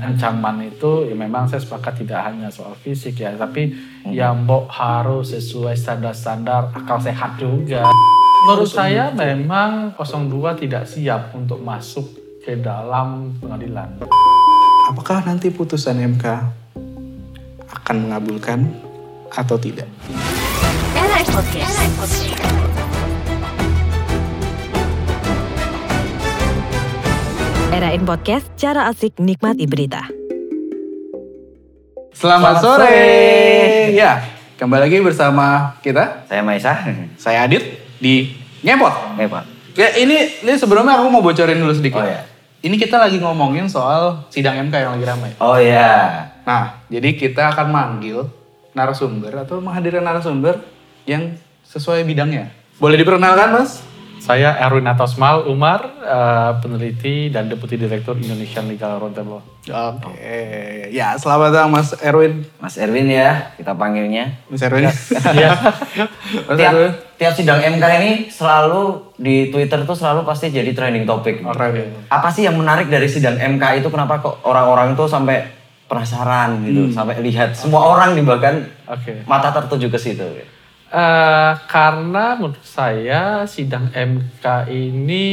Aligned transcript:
ancaman 0.00 0.64
itu 0.64 1.06
ya 1.06 1.14
memang 1.14 1.46
saya 1.46 1.60
sepakat 1.60 2.04
tidak 2.04 2.24
hanya 2.24 2.48
soal 2.48 2.72
fisik 2.74 3.20
ya, 3.20 3.36
tapi 3.36 3.76
ya 4.08 4.32
mbok 4.32 4.66
harus 4.72 5.36
sesuai 5.36 5.76
standar-standar 5.76 6.72
akal 6.72 6.98
sehat 6.98 7.36
juga. 7.36 7.88
Menurut 8.48 8.72
saya 8.72 9.12
memang 9.12 9.92
02 10.00 10.64
tidak 10.64 10.88
siap 10.88 11.36
untuk 11.36 11.60
masuk 11.60 12.08
ke 12.40 12.56
dalam 12.56 13.36
pengadilan. 13.36 14.00
Apakah 14.88 15.22
nanti 15.28 15.52
putusan 15.52 16.00
MK 16.16 16.24
akan 17.68 17.96
mengabulkan 18.08 18.64
atau 19.30 19.60
tidak? 19.60 19.86
Podcast. 21.30 22.59
Erain 27.70 28.02
Podcast, 28.02 28.50
cara 28.58 28.90
asik 28.90 29.22
nikmati 29.22 29.62
berita. 29.70 30.02
Selamat, 32.10 32.58
Selamat 32.58 32.62
sore. 32.66 32.82
sore. 32.82 33.94
Ya, 33.94 34.26
kembali 34.58 34.90
lagi 34.90 34.98
bersama 34.98 35.78
kita. 35.78 36.26
Saya 36.26 36.42
Maisa. 36.42 36.74
Saya 37.14 37.46
Adit 37.46 37.62
di 38.02 38.34
Ngepot. 38.66 39.14
Pak. 39.14 39.44
Ya, 39.78 39.94
ini 40.02 40.42
ini 40.42 40.52
sebelumnya 40.58 40.98
aku 40.98 41.14
mau 41.14 41.22
bocorin 41.22 41.62
dulu 41.62 41.70
sedikit. 41.70 42.02
Oh, 42.02 42.10
ya. 42.10 42.26
Ini 42.58 42.74
kita 42.74 42.98
lagi 42.98 43.22
ngomongin 43.22 43.70
soal 43.70 44.26
sidang 44.34 44.58
MK 44.66 44.74
yang 44.74 44.92
lagi 44.98 45.06
ramai. 45.06 45.30
Oh 45.38 45.54
iya. 45.54 46.26
Nah, 46.42 46.82
jadi 46.90 47.14
kita 47.14 47.54
akan 47.54 47.70
manggil 47.70 48.26
narasumber 48.74 49.46
atau 49.46 49.62
menghadirkan 49.62 50.02
narasumber 50.02 50.58
yang 51.06 51.38
sesuai 51.70 52.02
bidangnya. 52.02 52.50
Boleh 52.82 52.98
diperkenalkan, 52.98 53.54
Mas? 53.54 53.86
Saya 54.20 54.52
Erwin 54.60 54.84
Atosmal 54.84 55.48
Umar, 55.48 55.96
eh, 56.04 56.52
peneliti 56.60 57.32
dan 57.32 57.48
Deputi 57.48 57.80
Direktur 57.80 58.20
Indonesian 58.20 58.68
Legal 58.68 59.00
Roundtable. 59.00 59.40
Oke. 59.64 60.36
Ya, 60.92 61.16
selamat 61.16 61.48
datang 61.56 61.72
Mas 61.72 61.96
Erwin. 62.04 62.44
Mas 62.60 62.76
Erwin 62.76 63.08
ya, 63.08 63.56
kita 63.56 63.72
panggilnya. 63.72 64.36
Mas 64.52 64.60
Erwin. 64.60 64.84
Iya. 65.32 65.50
Mas 66.46 66.56
Tiap, 66.60 66.72
Erwin. 66.76 66.92
tiap 67.16 67.32
sidang 67.32 67.64
MK 67.64 67.84
ini 68.04 68.10
selalu 68.28 69.14
di 69.16 69.48
Twitter 69.48 69.88
tuh 69.88 69.96
selalu 69.96 70.28
pasti 70.28 70.52
jadi 70.52 70.68
trending 70.76 71.08
topik. 71.08 71.40
Oke. 71.40 72.12
Apa 72.12 72.28
sih 72.28 72.44
yang 72.44 72.60
menarik 72.60 72.92
dari 72.92 73.08
sidang 73.08 73.40
MK 73.40 73.80
itu? 73.80 73.88
Kenapa 73.88 74.20
kok 74.20 74.44
orang-orang 74.44 74.92
tuh 74.92 75.08
sampai 75.08 75.48
penasaran 75.90 76.62
gitu, 76.62 76.86
sampai 76.94 77.18
lihat 77.18 77.50
semua 77.50 77.82
orang 77.82 78.14
nih 78.14 78.22
bahkan 78.22 78.62
Oke. 78.86 79.26
mata 79.26 79.50
tertuju 79.50 79.90
ke 79.90 79.98
situ. 79.98 80.22
Eh, 80.90 81.52
karena 81.70 82.34
menurut 82.34 82.66
saya 82.66 83.46
sidang 83.46 83.94
MK 83.94 84.66
ini 84.74 85.26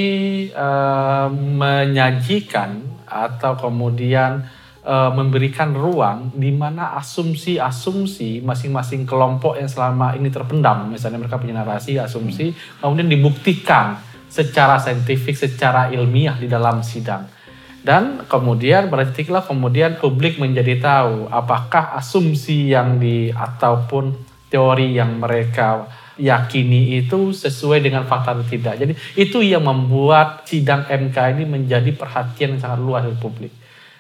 eh, 0.54 1.28
menyajikan 1.34 3.02
atau 3.10 3.58
kemudian 3.58 4.46
eh, 4.86 5.12
memberikan 5.18 5.74
ruang 5.74 6.30
di 6.38 6.54
mana 6.54 6.94
asumsi-asumsi 7.02 8.46
masing-masing 8.46 9.10
kelompok 9.10 9.58
yang 9.58 9.66
selama 9.66 10.14
ini 10.14 10.30
terpendam, 10.30 10.94
misalnya 10.94 11.26
mereka 11.26 11.42
punya 11.42 11.58
narasi, 11.58 11.98
asumsi, 11.98 12.54
kemudian 12.78 13.10
dibuktikan 13.10 13.98
secara 14.30 14.78
saintifik, 14.78 15.34
secara 15.34 15.90
ilmiah 15.90 16.38
di 16.38 16.46
dalam 16.46 16.86
sidang. 16.86 17.26
Dan 17.82 18.30
kemudian 18.30 18.94
titiklah 18.94 19.42
kemudian 19.42 19.98
publik 19.98 20.38
menjadi 20.38 20.78
tahu 20.78 21.34
apakah 21.34 21.98
asumsi 21.98 22.78
yang 22.78 23.02
di 23.02 23.34
ataupun 23.34 24.37
teori 24.48 24.96
yang 24.96 25.20
mereka 25.20 25.88
yakini 26.18 26.98
itu 26.98 27.30
sesuai 27.30 27.86
dengan 27.86 28.04
fakta 28.10 28.34
atau 28.34 28.46
tidak. 28.46 28.82
Jadi 28.82 28.94
itu 29.16 29.40
yang 29.46 29.64
membuat 29.64 30.50
sidang 30.50 30.90
MK 30.90 31.18
ini 31.38 31.44
menjadi 31.46 31.94
perhatian 31.94 32.58
yang 32.58 32.62
sangat 32.62 32.80
luas 32.82 33.06
dari 33.06 33.18
publik. 33.22 33.54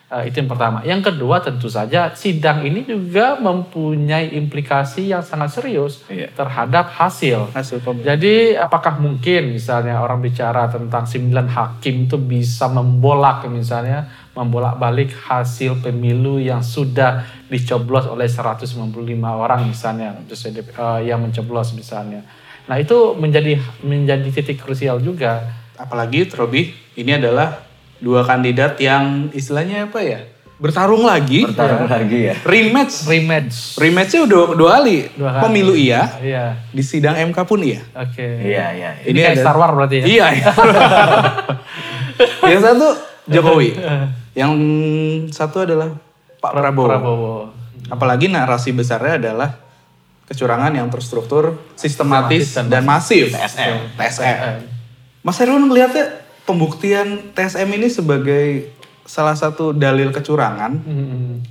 Eh, 0.07 0.31
itu 0.31 0.39
yang 0.39 0.47
pertama. 0.47 0.79
Yang 0.87 1.11
kedua 1.11 1.43
tentu 1.43 1.67
saja 1.67 2.15
sidang 2.15 2.63
ini 2.63 2.87
juga 2.87 3.35
mempunyai 3.43 4.31
implikasi 4.39 5.11
yang 5.11 5.19
sangat 5.19 5.59
serius 5.59 6.07
Iya. 6.07 6.31
terhadap 6.31 6.95
hasil. 6.95 7.51
Hasil 7.51 7.83
pemilu. 7.83 8.07
Jadi 8.07 8.55
apakah 8.55 9.03
mungkin 9.03 9.51
misalnya 9.51 9.99
orang 9.99 10.23
bicara 10.23 10.71
tentang 10.71 11.03
9 11.03 11.51
hakim 11.51 12.07
itu 12.07 12.15
bisa 12.15 12.71
membolak 12.71 13.51
misalnya 13.51 14.07
membolak 14.31 14.79
balik 14.79 15.11
hasil 15.11 15.83
pemilu 15.83 16.39
yang 16.39 16.63
sudah 16.63 17.27
dicoblos 17.51 18.07
oleh 18.07 18.31
195 18.31 19.35
orang 19.35 19.67
misalnya 19.67 20.23
eh, 20.23 20.99
yang 21.03 21.19
mencoblos 21.19 21.75
misalnya. 21.75 22.23
Nah 22.71 22.79
itu 22.79 23.11
menjadi 23.19 23.59
menjadi 23.83 24.31
titik 24.31 24.63
krusial 24.63 25.03
juga. 25.03 25.51
Apalagi 25.75 26.31
terlebih 26.31 26.71
ini 26.95 27.11
adalah 27.19 27.66
dua 27.97 28.21
kandidat 28.21 28.77
yang 28.77 29.31
istilahnya 29.31 29.87
apa 29.87 29.99
ya? 29.99 30.19
Bertarung 30.57 31.05
lagi. 31.05 31.45
Bertarung 31.45 31.85
lagi 31.85 32.17
ya. 32.29 32.33
Rematch. 32.41 33.05
Rematch. 33.05 33.55
Rematchnya 33.77 34.19
udah 34.25 34.41
dua 34.53 34.69
kali. 34.75 34.97
Dua 35.13 35.29
kali. 35.31 35.41
Pemilu 35.45 35.73
iya, 35.73 36.01
Iya. 36.17 36.45
di 36.73 36.81
sidang 36.81 37.13
MK 37.13 37.37
pun 37.45 37.61
iya. 37.61 37.81
Oke. 37.93 38.25
Iya, 38.25 38.65
iya. 38.73 38.89
Ini, 39.05 39.13
Ini 39.13 39.19
kayak 39.21 39.33
ada- 39.37 39.43
Star 39.45 39.55
Wars 39.55 39.73
berarti 39.73 39.95
ya? 39.97 40.05
Iya. 40.05 40.25
iya. 40.33 40.49
yang 42.49 42.61
satu 42.61 42.87
Jokowi. 43.27 43.69
Yang 44.37 44.53
satu 45.33 45.65
adalah 45.65 45.89
Pak 46.37 46.51
Prabowo. 46.53 46.87
Prabowo. 46.87 47.35
Apalagi 47.89 48.29
narasi 48.29 48.69
besarnya 48.69 49.17
adalah 49.17 49.49
kecurangan 50.25 50.73
yang 50.73 50.89
terstruktur, 50.89 51.57
sistematis, 51.73 52.53
Sistematis 52.53 52.69
dan 52.69 52.81
masif. 52.85 53.25
TSM. 53.33 53.75
TSM. 53.97 54.37
Mas 55.25 55.37
Erwin 55.37 55.65
ngelihatnya 55.65 56.05
pembuktian 56.47 57.35
TSM 57.35 57.67
ini 57.75 57.91
sebagai 57.91 58.71
salah 59.03 59.35
satu 59.35 59.75
dalil 59.75 60.09
kecurangan 60.09 60.73
Hmm. 60.79 61.43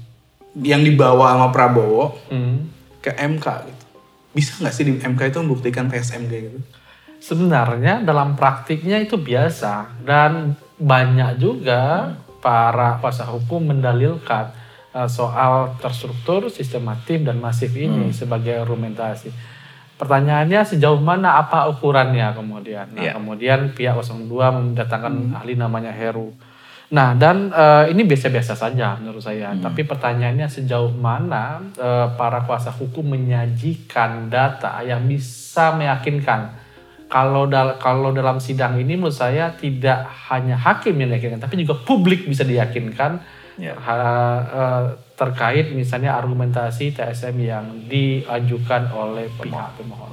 yang 0.57 0.81
dibawa 0.81 1.37
sama 1.37 1.49
Prabowo 1.53 2.17
Hmm. 2.33 2.73
ke 3.05 3.13
MK 3.13 3.47
gitu. 3.69 3.85
Bisa 4.33 4.57
nggak 4.61 4.75
sih 4.75 4.85
di 4.89 4.93
MK 4.97 5.21
itu 5.29 5.39
membuktikan 5.45 5.87
TSM 5.87 6.29
kayak 6.29 6.43
gitu? 6.49 6.61
Sebenarnya 7.21 8.05
dalam 8.05 8.37
praktiknya 8.37 9.01
itu 9.01 9.17
biasa 9.17 10.05
dan 10.05 10.57
banyak 10.77 11.41
juga 11.41 12.13
para 12.41 13.01
kuasa 13.01 13.25
hukum 13.25 13.73
mendalilkan 13.73 14.53
uh, 14.93 15.09
soal 15.09 15.77
terstruktur, 15.81 16.49
sistematif 16.49 17.25
dan 17.25 17.41
masif 17.41 17.73
ini 17.73 18.13
sebagai 18.13 18.61
argumentasi. 18.61 19.56
Pertanyaannya 19.97 20.61
sejauh 20.61 21.01
mana 21.01 21.41
apa 21.41 21.73
ukurannya 21.73 22.37
kemudian? 22.37 22.93
Nah, 22.93 23.01
Iya. 23.01 23.13
kemudian 23.17 23.73
pihak 23.73 23.97
02 23.97 24.53
mendatangkan 24.53 25.33
ahli 25.33 25.57
namanya 25.57 25.89
Heru. 25.89 26.37
Nah, 26.93 27.17
dan 27.19 27.51
eh, 27.51 27.91
ini 27.97 28.05
biasa-biasa 28.07 28.55
saja 28.55 28.95
menurut 29.01 29.25
saya. 29.25 29.57
Tapi 29.59 29.83
pertanyaannya 29.89 30.47
sejauh 30.47 30.93
mana 30.95 31.65
eh, 31.75 32.07
para 32.15 32.45
kuasa 32.45 32.71
hukum 32.71 33.09
menyajikan 33.17 34.29
data 34.29 34.85
yang 34.85 35.03
bisa 35.09 35.75
meyakinkan 35.75 36.55
kalau 37.07 37.47
dal 37.47 37.79
kalau 37.79 38.11
dalam 38.11 38.43
sidang 38.43 38.77
ini 38.79 38.99
menurut 38.99 39.15
saya 39.15 39.55
tidak 39.55 40.11
hanya 40.29 40.59
hakim 40.59 40.99
yang 40.99 41.15
diyakinkan, 41.15 41.39
tapi 41.39 41.55
juga 41.63 41.79
publik 41.79 42.27
bisa 42.27 42.43
diyakinkan 42.43 43.23
Ya. 43.57 43.73
ha- 43.81 44.45
eh, 44.45 44.85
terkait 45.17 45.73
misalnya 45.73 46.13
argumentasi 46.13 46.93
TSM 46.93 47.37
yang 47.41 47.65
diajukan 47.89 48.93
oleh 48.93 49.33
pihak 49.41 49.81
pemohon. 49.81 50.13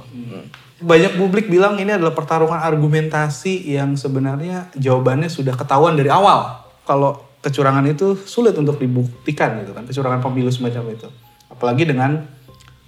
Banyak 0.80 1.20
publik 1.20 1.52
bilang 1.52 1.76
ini 1.76 1.92
adalah 1.92 2.16
pertarungan 2.16 2.56
argumentasi 2.56 3.68
yang 3.68 4.00
sebenarnya 4.00 4.72
jawabannya 4.74 5.28
sudah 5.28 5.52
ketahuan 5.52 5.92
dari 5.92 6.08
awal. 6.08 6.64
Kalau 6.88 7.20
kecurangan 7.44 7.84
itu 7.84 8.16
sulit 8.24 8.56
untuk 8.56 8.80
dibuktikan 8.80 9.60
gitu 9.60 9.76
kan, 9.76 9.84
kecurangan 9.84 10.24
pemilu 10.24 10.48
semacam 10.48 10.96
itu. 10.96 11.08
Apalagi 11.52 11.84
dengan 11.84 12.24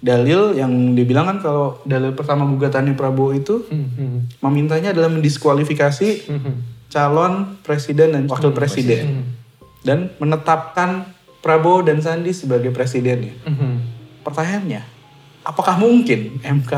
dalil 0.01 0.57
yang 0.57 0.93
dibilang 0.93 1.25
kan 1.25 1.37
kalau 1.41 1.81
dalil 1.85 2.13
pertama 2.13 2.45
gugatannya 2.45 2.93
Prabowo 2.93 3.33
itu 3.33 3.65
Hmm, 3.65 3.89
hmm, 3.97 4.19
memintanya 4.45 4.93
adalah 4.93 5.09
mendiskualifikasi 5.09 6.29
hmm, 6.29 6.41
hmm. 6.41 6.55
calon 6.93 7.57
presiden 7.65 8.13
dan 8.13 8.23
wakil 8.29 8.53
presiden 8.53 9.25
dan 9.87 10.11
menetapkan 10.17 11.07
Prabowo 11.39 11.79
dan 11.79 11.97
Sandi 11.97 12.29
sebagai 12.31 12.69
presidennya. 12.69 13.31
Mhm. 13.41 13.71
Pertanyaannya, 14.21 14.83
apakah 15.41 15.79
mungkin 15.79 16.43
MK 16.43 16.71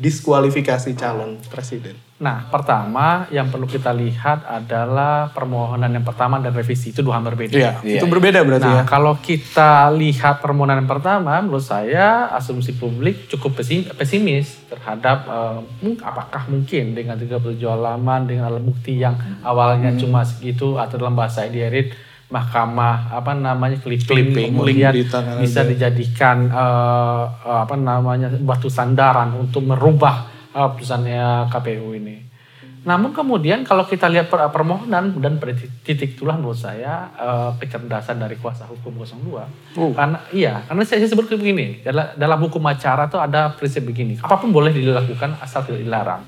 mendiskualifikasi 0.00 0.90
calon 0.94 1.36
presiden? 1.44 1.92
Nah, 2.16 2.48
pertama 2.48 3.28
yang 3.28 3.44
perlu 3.46 3.66
kita 3.66 3.92
lihat 3.92 4.40
adalah 4.42 5.28
permohonan 5.28 5.90
yang 5.90 6.00
pertama 6.02 6.40
dan 6.40 6.48
revisi 6.50 6.88
itu 6.88 7.04
dua 7.04 7.20
hal 7.20 7.24
berbeda. 7.26 7.52
Iya, 7.52 7.72
Iya, 7.78 8.00
itu 8.00 8.06
iya. 8.06 8.08
berbeda 8.08 8.40
berarti 8.40 8.64
Nah, 8.64 8.76
ya. 8.78 8.84
kalau 8.86 9.20
kita 9.20 9.70
lihat 9.92 10.40
permohonan 10.40 10.80
yang 10.80 10.88
pertama, 10.88 11.36
menurut 11.38 11.60
saya 11.60 12.32
asumsi 12.32 12.72
publik 12.72 13.28
cukup 13.28 13.60
pesim- 13.60 13.84
pesimis 13.92 14.64
terhadap 14.66 15.28
eh, 15.28 15.58
mung- 15.82 16.00
apakah 16.00 16.48
mungkin 16.48 16.96
dengan 16.96 17.20
37 17.20 17.36
halaman 17.68 18.24
dengan 18.24 18.48
alat 18.48 18.64
bukti 18.64 18.96
yang 18.96 19.12
awalnya 19.42 19.92
Hmm. 19.92 20.00
cuma 20.00 20.24
segitu 20.24 20.80
atau 20.80 20.96
dalam 20.96 21.12
bahasa 21.12 21.44
Ediarit 21.44 21.92
mahkamah 22.26 23.14
apa 23.14 23.38
namanya 23.38 23.78
clipping, 23.78 24.34
Clipping, 24.34 24.50
kemudian 24.50 24.90
di 24.90 25.06
bisa 25.46 25.62
ada. 25.62 25.70
dijadikan 25.70 26.50
eh, 26.50 27.24
apa 27.62 27.74
namanya 27.78 28.34
batu 28.42 28.66
sandaran 28.66 29.30
untuk 29.38 29.62
merubah 29.62 30.26
eh, 30.50 30.68
putusannya 30.74 31.46
KPU 31.46 31.94
ini. 31.94 32.26
Namun 32.86 33.10
kemudian 33.10 33.66
kalau 33.66 33.82
kita 33.82 34.06
lihat 34.06 34.30
per- 34.30 34.46
permohonan 34.54 35.18
dan 35.18 35.42
pada 35.42 35.58
titik 35.58 36.18
itulah 36.18 36.34
menurut 36.38 36.58
saya 36.58 37.14
eh, 37.14 37.50
kecerdasan 37.62 38.18
dari 38.18 38.34
kuasa 38.42 38.66
hukum 38.66 39.06
02. 39.06 39.78
Karena 39.94 40.18
iya, 40.34 40.66
karena 40.66 40.82
saya, 40.82 41.06
saya 41.06 41.14
sebut 41.14 41.30
begini, 41.30 41.86
dalam, 41.86 42.10
dalam 42.18 42.38
hukum 42.42 42.62
acara 42.66 43.06
itu 43.06 43.18
ada 43.22 43.54
prinsip 43.54 43.86
begini, 43.86 44.18
apa 44.18 44.34
pun 44.34 44.50
boleh 44.50 44.74
dilakukan 44.74 45.38
asal 45.38 45.62
tidak 45.62 45.82
dilarang. 45.82 46.22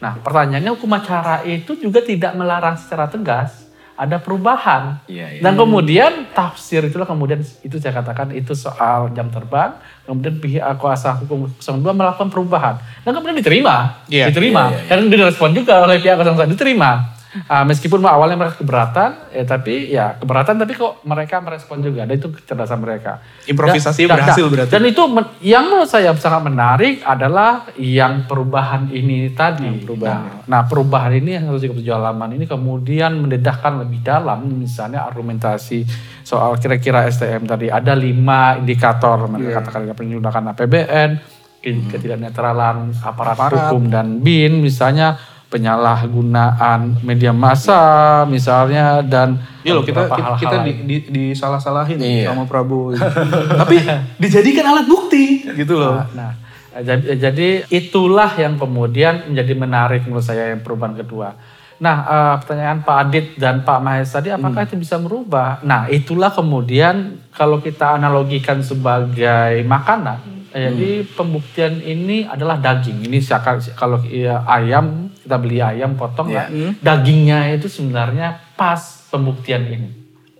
Nah, 0.00 0.18
pertanyaannya 0.18 0.72
hukum 0.74 0.90
acara 0.96 1.44
itu 1.44 1.76
juga 1.78 2.02
tidak 2.02 2.34
melarang 2.34 2.74
secara 2.74 3.06
tegas, 3.06 3.61
ada 4.02 4.18
perubahan. 4.18 4.98
Iya, 5.06 5.38
iya. 5.38 5.40
Dan 5.40 5.54
kemudian 5.54 6.34
tafsir 6.34 6.82
itulah 6.82 7.06
kemudian 7.06 7.38
itu 7.62 7.78
saya 7.78 7.94
katakan 7.94 8.34
itu 8.34 8.50
soal 8.50 9.14
jam 9.14 9.30
terbang, 9.30 9.78
kemudian 10.02 10.42
pihak 10.42 10.74
kuasa 10.74 11.22
hukum 11.22 11.46
02 11.54 11.94
melakukan 11.94 12.26
perubahan. 12.26 12.82
Dan 13.06 13.14
kemudian 13.14 13.38
diterima, 13.38 14.02
Iya, 14.10 14.26
diterima. 14.34 14.74
iya, 14.74 14.78
iya. 14.82 14.98
Dan 14.98 15.06
direspon 15.06 15.54
juga 15.54 15.86
oleh 15.86 16.02
pihak 16.02 16.18
01 16.18 16.50
diterima. 16.50 17.11
Ah, 17.48 17.64
meskipun 17.64 18.04
awalnya 18.04 18.36
mereka 18.36 18.60
keberatan, 18.60 19.32
eh, 19.32 19.42
tapi 19.42 19.88
ya 19.88 20.20
keberatan 20.20 20.60
tapi 20.60 20.76
kok 20.76 21.00
mereka 21.02 21.40
merespon 21.40 21.80
juga. 21.80 22.04
Dan 22.04 22.20
itu 22.20 22.28
kecerdasan 22.28 22.76
mereka. 22.76 23.24
Improvisasinya 23.48 24.04
Dan- 24.04 24.16
berhasil 24.20 24.44
dan- 24.44 24.52
berarti. 24.52 24.72
Dan 24.76 24.82
itu 24.84 25.02
yang 25.40 25.64
menurut 25.64 25.88
saya 25.88 26.12
sangat 26.12 26.44
menarik 26.44 27.00
adalah 27.02 27.72
yang 27.74 28.28
perubahan 28.28 28.92
ini 28.92 29.32
tadi. 29.32 29.64
perubahan. 29.80 30.44
Nah, 30.44 30.60
nah, 30.60 30.62
perubahan 30.68 31.12
ini 31.14 31.40
yang 31.40 31.48
harus 31.48 31.64
halaman 31.64 32.36
ini 32.36 32.44
kemudian 32.44 33.16
mendedahkan 33.16 33.80
lebih 33.80 34.04
dalam 34.04 34.44
misalnya 34.52 35.00
argumentasi 35.02 35.88
soal 36.20 36.60
kira-kira 36.60 37.08
STM 37.08 37.48
tadi 37.48 37.66
ada 37.66 37.96
lima 37.96 38.60
indikator 38.60 39.24
mereka 39.26 39.64
katakan 39.64 39.88
penyudakan 39.96 40.52
APBN, 40.52 41.10
ke- 41.58 41.88
ketidaknetralan 41.88 42.92
aparat, 43.00 43.38
hukum 43.72 43.88
dan 43.88 44.20
BIN 44.20 44.60
misalnya 44.60 45.16
penyalahgunaan 45.52 47.04
media 47.04 47.36
massa 47.36 48.24
misalnya 48.24 49.04
dan 49.04 49.36
Iya 49.62 49.78
loh 49.78 49.84
kita 49.84 50.08
kita, 50.08 50.30
kita 50.40 50.56
di, 50.64 50.72
di, 50.82 50.96
disalah-salahin 51.06 52.00
Iya. 52.00 52.32
sama 52.32 52.48
Prabowo. 52.48 52.96
Tapi 53.62 53.76
dijadikan 54.18 54.72
alat 54.74 54.88
bukti 54.88 55.44
gitu 55.54 55.78
loh. 55.78 56.02
Nah, 56.16 56.34
nah, 56.74 56.98
jadi, 57.14 57.62
itulah 57.70 58.32
yang 58.34 58.58
kemudian 58.58 59.30
menjadi 59.30 59.54
menarik 59.54 60.02
menurut 60.08 60.26
saya 60.26 60.50
yang 60.50 60.66
perubahan 60.66 60.98
kedua. 60.98 61.38
Nah, 61.78 61.96
eh, 62.02 62.34
pertanyaan 62.42 62.82
Pak 62.82 62.96
Adit 63.06 63.26
dan 63.38 63.62
Pak 63.62 63.78
Mahes 63.78 64.10
tadi, 64.10 64.34
apakah 64.34 64.66
itu 64.66 64.74
bisa 64.74 64.98
merubah? 64.98 65.62
Nah, 65.62 65.86
itulah 65.86 66.34
kemudian 66.34 67.22
kalau 67.30 67.62
kita 67.62 68.02
analogikan 68.02 68.66
sebagai 68.66 69.62
makanan, 69.62 70.48
jadi 70.52 71.06
pembuktian 71.16 71.80
ini 71.80 72.28
adalah 72.28 72.58
daging. 72.58 73.08
Ini 73.08 73.18
kalau 73.78 74.02
iya, 74.04 74.44
ayam 74.44 75.11
kita 75.22 75.36
beli 75.38 75.62
ayam 75.62 75.94
potong, 75.94 76.28
Iya. 76.28 76.50
lah, 76.50 76.74
dagingnya 76.82 77.54
itu 77.54 77.70
sebenarnya 77.70 78.42
pas 78.58 79.06
pembuktian 79.08 79.62
ini. 79.66 79.88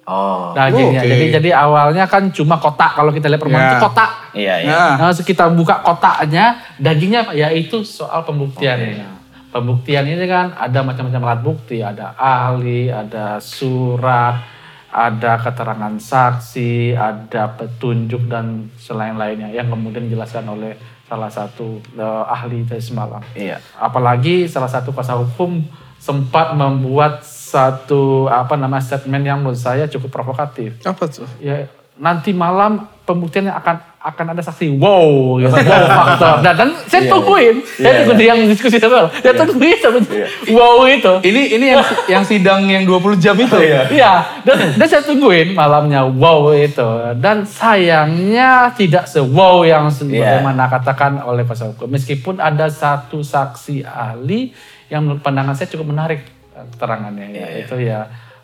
Oh. 0.02 0.50
Dagingnya. 0.50 1.06
Oke. 1.06 1.10
Jadi 1.14 1.24
jadi 1.30 1.50
awalnya 1.54 2.10
kan 2.10 2.26
cuma 2.34 2.58
kotak 2.58 2.98
kalau 2.98 3.14
kita 3.14 3.30
lihat 3.30 3.38
permohonan 3.38 3.66
Ya. 3.66 3.72
itu 3.72 3.78
kotak. 3.80 4.10
Iya, 4.34 4.54
iya. 4.58 4.70
Nah, 4.74 4.90
Nah, 4.98 5.08
terus 5.14 5.22
kita 5.22 5.46
buka 5.54 5.78
kotaknya, 5.80 6.58
dagingnya 6.82 7.22
apa? 7.22 7.32
yaitu 7.32 7.86
soal 7.86 8.26
pembuktian. 8.26 8.76
Oke. 8.82 9.06
Pembuktian 9.52 10.08
ini 10.08 10.24
kan 10.26 10.56
ada 10.56 10.80
macam-macam 10.80 11.22
alat 11.28 11.40
bukti, 11.44 11.84
ada 11.84 12.16
ahli, 12.16 12.88
ada 12.88 13.36
surat, 13.36 14.40
ada 14.88 15.36
keterangan 15.38 15.94
saksi, 15.96 16.96
ada 16.96 17.52
petunjuk 17.54 18.26
dan 18.26 18.72
selain 18.76 19.14
lainnya 19.14 19.52
yang 19.52 19.68
kemudian 19.68 20.08
dijelaskan 20.08 20.48
oleh 20.48 20.72
salah 21.12 21.28
satu 21.28 21.76
eh, 21.92 22.24
ahli 22.32 22.64
tadi 22.64 22.80
semalam. 22.80 23.20
Iya. 23.36 23.60
Apalagi 23.76 24.48
salah 24.48 24.72
satu 24.72 24.96
kuasa 24.96 25.12
hukum 25.20 25.60
sempat 26.00 26.56
membuat 26.56 27.20
satu 27.52 28.32
apa 28.32 28.56
nama 28.56 28.80
statement 28.80 29.22
yang 29.28 29.44
menurut 29.44 29.60
saya 29.60 29.84
cukup 29.86 30.08
provokatif 30.08 30.80
apa 30.88 31.04
tuh? 31.04 31.28
ya 31.36 31.68
nanti 32.00 32.32
malam 32.32 32.88
pembuktiannya 33.02 33.50
akan 33.50 33.76
akan 34.02 34.26
ada 34.34 34.42
saksi. 34.42 34.78
Wow 34.78 35.38
gitu. 35.38 35.54
Wow 35.70 35.86
faktor. 35.86 36.34
Dan, 36.42 36.54
dan 36.58 36.68
saya 36.90 37.00
Iya, 37.02 37.10
tungguin 37.10 37.56
saya 37.62 37.90
iya, 37.90 38.02
tunggu 38.06 38.22
yang 38.22 38.38
diskusi 38.50 38.76
sama 38.78 39.06
saya 39.10 39.34
tungguin 39.34 39.78
sampai 39.78 40.02
wow 40.50 40.86
itu 40.86 41.12
Ini 41.22 41.42
ini 41.58 41.66
yang 41.70 41.82
yang 42.10 42.24
sidang 42.26 42.66
yang 42.66 42.82
20 42.86 43.22
jam 43.22 43.34
itu. 43.38 43.58
Iya, 43.98 44.42
dan, 44.46 44.78
dan 44.78 44.86
saya 44.86 45.02
tungguin 45.06 45.54
malamnya. 45.54 46.02
Wow 46.06 46.50
itu. 46.54 46.88
Dan 47.18 47.46
sayangnya 47.46 48.74
tidak 48.74 49.06
se-wow 49.06 49.62
yang 49.66 49.90
sebagaimana 49.90 50.66
katakan 50.70 51.22
oleh 51.22 51.46
kuasa 51.46 51.70
hukum. 51.70 51.90
Meskipun 51.90 52.38
ada 52.42 52.66
satu 52.70 53.22
saksi 53.22 53.86
ahli 53.86 54.50
yang 54.90 55.06
menurut 55.06 55.22
pandangan 55.22 55.54
saya 55.54 55.70
cukup 55.70 55.94
menarik 55.94 56.26
keterangannya. 56.52 57.26
ya. 57.32 57.38
Iya, 57.38 57.46
Itu 57.66 57.76
ya 57.78 58.00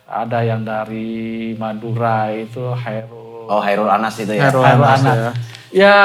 ada 0.09 0.41
yang 0.41 0.65
dari 0.65 1.53
Madura 1.53 2.33
itu 2.33 2.73
Hairul 2.73 3.18
Oh, 3.49 3.57
Hairul 3.57 3.89
Anas 3.89 4.13
itu 4.21 4.29
ya. 4.29 4.53
Hairul 4.53 4.61
Hairul 4.61 4.85
Anas, 4.85 5.01
Anas. 5.01 5.17
ya. 5.17 5.31
Ya 5.69 5.95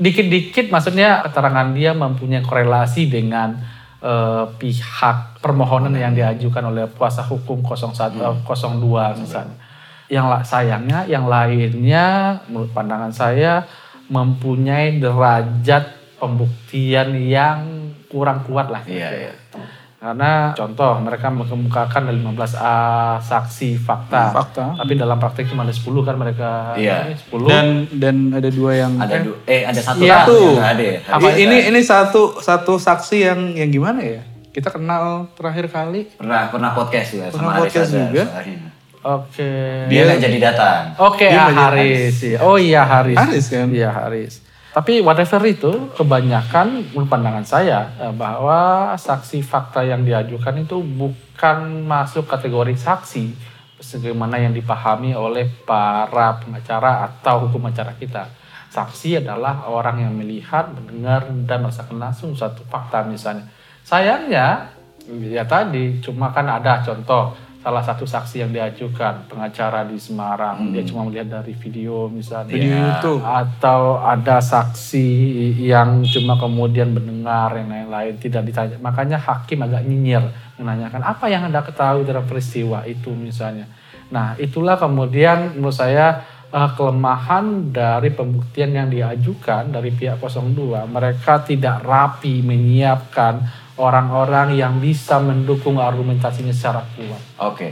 dikit-dikit 0.00 0.72
maksudnya 0.72 1.20
keterangan 1.28 1.76
dia 1.76 1.92
mempunyai 1.92 2.40
korelasi 2.40 3.12
dengan 3.12 3.60
eh, 4.00 4.44
pihak 4.56 5.44
permohonan 5.44 5.92
yang 5.92 6.16
diajukan 6.16 6.72
oleh 6.72 6.88
kuasa 6.96 7.20
hukum 7.20 7.60
01 7.60 8.16
eh, 8.16 8.36
02 8.40 9.20
misalnya. 9.20 9.56
Yang 10.08 10.26
la- 10.26 10.44
sayangnya 10.44 10.98
yang 11.06 11.28
lainnya 11.28 12.06
menurut 12.48 12.72
pandangan 12.72 13.12
saya 13.12 13.68
mempunyai 14.10 14.98
derajat 14.98 15.94
pembuktian 16.18 17.14
yang 17.16 17.58
kurang 18.10 18.42
kuat 18.42 18.68
lah. 18.68 18.82
Iya, 18.84 19.08
iya. 19.14 19.32
Karena 20.00 20.56
contoh 20.56 20.96
mereka 20.98 21.28
mengemukakan 21.28 22.08
ada 22.08 22.14
15 22.14 22.56
A 22.56 22.76
saksi 23.20 23.76
fakta. 23.76 24.32
Fakta. 24.32 24.64
Tapi 24.74 24.96
dalam 24.96 25.20
praktek 25.20 25.46
cuma 25.46 25.60
ada 25.60 25.70
10 25.70 25.84
kan 26.00 26.16
mereka 26.16 26.72
Iya. 26.72 27.04
ini 27.04 27.14
10. 27.14 27.44
Dan 27.44 27.66
dan 27.92 28.16
ada 28.32 28.48
dua 28.48 28.72
yang 28.74 28.96
Ada 28.96 29.20
du- 29.20 29.36
eh 29.44 29.60
ada 29.62 29.76
satu 29.76 30.00
Iya. 30.00 30.24
satu 30.24 30.38
ada 30.56 30.80
ya. 30.82 30.98
Apa 31.04 31.28
ini 31.36 31.68
ini 31.68 31.80
satu 31.80 32.40
satu 32.40 32.80
saksi 32.80 33.16
yang 33.20 33.40
yang 33.52 33.68
gimana 33.68 34.00
ya? 34.00 34.24
Kita 34.50 34.72
kenal 34.72 35.28
terakhir 35.36 35.68
kali. 35.68 36.08
pernah 36.16 36.48
pernah 36.48 36.72
podcast 36.72 37.08
juga 37.12 37.28
Pernah 37.28 37.36
sama 37.36 37.50
Aris 37.52 37.62
podcast 37.62 37.86
ada 37.86 38.00
juga. 38.02 38.24
soalnya. 38.26 38.68
Oke. 39.00 39.52
Dia 39.86 40.00
nggak 40.02 40.20
jadi 40.20 40.38
datang. 40.42 40.80
Oke, 40.98 41.28
Dia 41.28 41.40
ah, 41.40 41.48
Haris. 41.68 42.16
Iya. 42.20 42.38
Oh 42.40 42.56
iya 42.56 42.82
Haris. 42.82 43.16
Haris 43.16 43.46
kan? 43.48 43.68
Iya 43.68 43.88
Haris. 43.88 44.34
Tapi 44.70 45.02
whatever 45.02 45.42
itu, 45.50 45.90
kebanyakan 45.98 46.94
menurut 46.94 47.10
pandangan 47.10 47.42
saya 47.42 47.90
eh, 47.98 48.14
bahwa 48.14 48.94
saksi 48.94 49.42
fakta 49.42 49.82
yang 49.82 50.06
diajukan 50.06 50.62
itu 50.62 50.78
bukan 50.78 51.82
masuk 51.82 52.30
kategori 52.30 52.78
saksi 52.78 53.34
sebagaimana 53.82 54.38
yang 54.38 54.54
dipahami 54.54 55.16
oleh 55.16 55.50
para 55.66 56.38
pengacara 56.38 57.10
atau 57.10 57.50
hukum 57.50 57.66
acara 57.66 57.98
kita. 57.98 58.30
Saksi 58.70 59.18
adalah 59.18 59.66
orang 59.66 60.06
yang 60.06 60.14
melihat, 60.14 60.70
mendengar, 60.70 61.26
dan 61.42 61.66
merasakan 61.66 61.98
langsung 61.98 62.30
suatu 62.38 62.62
fakta 62.70 63.02
misalnya. 63.02 63.50
Sayangnya, 63.82 64.70
ya 65.10 65.42
tadi, 65.42 65.98
cuma 65.98 66.30
kan 66.30 66.46
ada 66.46 66.78
contoh 66.78 67.34
salah 67.60 67.84
satu 67.84 68.08
saksi 68.08 68.40
yang 68.40 68.50
diajukan 68.56 69.28
pengacara 69.28 69.84
di 69.84 70.00
Semarang. 70.00 70.72
Dia 70.72 70.80
cuma 70.88 71.04
melihat 71.04 71.40
dari 71.40 71.52
video 71.52 72.08
misalnya. 72.08 72.56
Video 72.56 72.72
YouTube. 72.72 73.20
atau 73.20 74.00
ada 74.00 74.40
saksi 74.40 75.08
yang 75.60 76.00
cuma 76.08 76.40
kemudian 76.40 76.96
mendengar 76.96 77.52
yang 77.60 77.68
lain-lain 77.68 78.16
tidak 78.16 78.48
ditanya. 78.48 78.80
Makanya 78.80 79.20
hakim 79.20 79.60
agak 79.60 79.84
nyinyir 79.84 80.24
menanyakan 80.56 81.04
apa 81.04 81.28
yang 81.28 81.44
anda 81.52 81.60
ketahui 81.60 82.08
dalam 82.08 82.24
peristiwa 82.24 82.80
itu? 82.88 83.12
misalnya. 83.12 83.68
Nah 84.08 84.40
itulah 84.40 84.80
kemudian 84.80 85.60
menurut 85.60 85.76
saya 85.76 86.24
eh, 86.48 86.70
kelemahan 86.80 87.68
dari 87.68 88.08
pembuktian 88.08 88.72
yang 88.72 88.88
diajukan 88.88 89.68
dari 89.68 89.92
pihak 89.92 90.16
02 90.16 90.88
mereka 90.88 91.44
tidak 91.44 91.84
rapi 91.84 92.40
menyiapkan 92.40 93.59
orang-orang 93.80 94.52
yang 94.52 94.76
bisa 94.76 95.16
mendukung 95.16 95.80
argumentasinya 95.80 96.52
secara 96.52 96.84
kuat 96.92 97.22
Oke. 97.40 97.68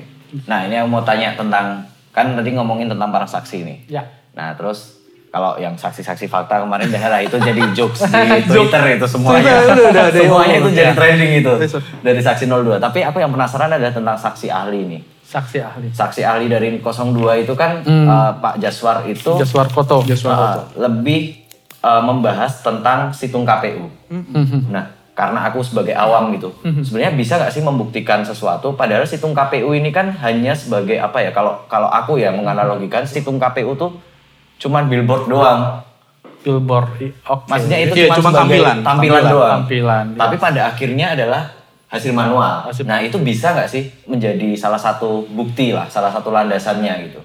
Nah 0.49 0.65
ini 0.65 0.77
yang 0.77 0.89
mau 0.89 1.05
tanya 1.05 1.37
tentang 1.37 1.85
kan 2.11 2.33
tadi 2.33 2.57
ngomongin 2.57 2.89
tentang 2.89 3.13
para 3.13 3.29
saksi 3.29 3.59
nih. 3.63 3.79
ya 3.87 4.03
Nah 4.33 4.57
terus 4.57 4.97
kalau 5.29 5.61
yang 5.61 5.77
saksi-saksi 5.77 6.25
fakta 6.25 6.65
kemarin 6.65 6.89
daerah 6.89 7.21
itu 7.21 7.37
jadi 7.37 7.61
jokes 7.77 8.01
di 8.01 8.49
Twitter 8.49 8.97
itu 8.97 9.05
semuanya. 9.05 9.61
Semuanya 10.09 10.57
itu 10.57 10.69
jadi 10.73 10.93
trending 10.97 11.45
itu 11.45 11.53
dari 12.01 12.21
saksi 12.25 12.49
02. 12.49 12.81
Tapi 12.81 13.05
aku 13.05 13.21
yang 13.21 13.29
penasaran 13.29 13.69
adalah 13.69 13.93
tentang 13.93 14.17
saksi 14.17 14.49
ahli 14.49 14.81
nih. 14.89 15.03
saksi 15.29 15.61
ahli 15.61 15.93
Saksi 15.93 16.25
ahli 16.25 16.49
dari 16.49 16.81
02 16.81 17.45
itu 17.45 17.53
kan 17.53 17.85
Hmm. 17.85 18.09
eh, 18.09 18.33
Pak 18.41 18.57
Jaswar 18.57 19.05
itu 19.05 19.37
Jaswar 19.37 19.69
Koto 19.69 20.01
eh, 20.09 20.57
lebih 20.81 21.21
eh, 21.85 22.03
membahas 22.03 22.65
tentang 22.65 23.13
situng 23.13 23.45
KPU. 23.45 23.93
Hmm. 24.09 24.73
Nah, 24.73 24.98
karena 25.19 25.43
aku 25.43 25.59
sebagai 25.61 25.91
awam 25.93 26.31
gitu, 26.31 26.55
sebenarnya 26.63 27.11
bisa 27.13 27.35
nggak 27.35 27.51
sih 27.51 27.59
membuktikan 27.61 28.23
sesuatu? 28.23 28.71
Padahal 28.73 29.03
situng 29.03 29.35
KPU 29.35 29.75
ini 29.75 29.91
kan 29.91 30.15
hanya 30.17 30.55
sebagai 30.55 30.95
apa 30.95 31.19
ya? 31.19 31.31
Kalau 31.31 31.67
kalau 31.67 31.91
aku 31.91 32.17
ya 32.17 32.31
menganalogikan 32.31 33.03
situng 33.03 33.35
KPU 33.37 33.75
tuh 33.75 33.99
cuman 34.59 34.87
billboard 34.87 35.27
doang. 35.27 35.83
billboard 36.39 36.95
oke 37.27 37.51
Maksudnya 37.51 37.79
itu 37.83 37.95
Iya, 37.99 38.15
cuma 38.15 38.31
sebagai 38.31 38.63
tampilan. 38.63 38.77
tampilan, 38.81 39.23
doang. 39.27 39.53
tampilan 39.59 40.05
ya. 40.09 40.19
Tapi 40.23 40.37
pada 40.39 40.61
akhirnya 40.67 41.07
adalah 41.13 41.43
hasil 41.89 42.15
manual. 42.15 42.63
Hasil- 42.63 42.87
Nah 42.87 43.03
itu 43.03 43.19
bisa 43.19 43.53
nggak 43.53 43.67
sih 43.67 43.91
menjadi 44.07 44.55
salah 44.55 44.79
satu 44.79 45.27
bukti 45.27 45.75
lah, 45.75 45.91
salah 45.91 46.15
satu 46.15 46.31
landasannya 46.31 46.95
gitu? 47.05 47.19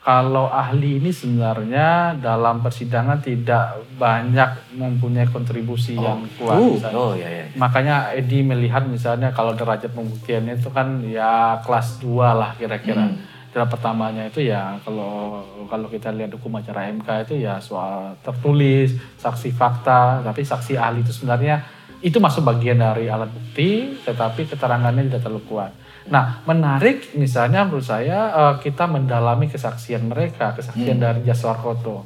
Kalau 0.00 0.48
ahli 0.48 0.96
ini 0.96 1.12
sebenarnya 1.12 2.16
dalam 2.16 2.64
persidangan 2.64 3.20
tidak 3.20 3.84
banyak 4.00 4.72
mempunyai 4.80 5.28
kontribusi 5.28 5.92
yang 5.92 6.24
kuat. 6.40 6.56
Uh, 6.56 6.72
misalnya. 6.72 6.96
Oh 6.96 7.12
iya 7.12 7.28
iya. 7.28 7.44
Makanya 7.52 8.16
Edi 8.16 8.40
melihat 8.40 8.88
misalnya 8.88 9.28
kalau 9.36 9.52
derajat 9.52 9.92
pembuktiannya 9.92 10.56
itu 10.56 10.72
kan 10.72 11.04
ya 11.04 11.60
kelas 11.60 12.00
2 12.00 12.16
lah 12.16 12.56
kira-kira. 12.56 13.12
Dalam 13.50 13.68
pertamanya 13.68 14.24
itu 14.24 14.46
ya 14.46 14.80
kalau 14.80 15.44
kalau 15.68 15.90
kita 15.92 16.14
lihat 16.16 16.32
hukum 16.32 16.56
acara 16.56 16.88
MK 16.88 17.28
itu 17.28 17.44
ya 17.44 17.60
soal 17.60 18.16
tertulis, 18.24 18.96
saksi 19.20 19.52
fakta, 19.52 20.24
tapi 20.24 20.40
saksi 20.46 20.80
ahli 20.80 21.04
itu 21.04 21.12
sebenarnya 21.12 21.60
itu 22.00 22.16
masuk 22.16 22.48
bagian 22.48 22.80
dari 22.80 23.12
alat 23.12 23.28
bukti, 23.28 24.00
tetapi 24.00 24.48
keterangannya 24.48 25.12
tidak 25.12 25.28
terlalu 25.28 25.44
kuat. 25.44 25.72
Nah, 26.10 26.42
menarik 26.44 27.14
misalnya 27.14 27.62
menurut 27.62 27.86
saya 27.86 28.18
eh, 28.28 28.54
kita 28.60 28.84
mendalami 28.84 29.46
kesaksian 29.46 30.04
mereka, 30.04 30.52
kesaksian 30.52 30.98
dari 30.98 31.20
Jaswarkoto. 31.22 32.02